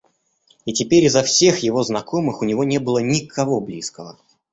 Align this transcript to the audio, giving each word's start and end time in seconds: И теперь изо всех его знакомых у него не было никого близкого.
И 0.65 0.73
теперь 0.73 1.03
изо 1.03 1.21
всех 1.21 1.59
его 1.59 1.83
знакомых 1.83 2.41
у 2.41 2.45
него 2.45 2.63
не 2.63 2.79
было 2.79 2.97
никого 2.97 3.61
близкого. 3.61 4.17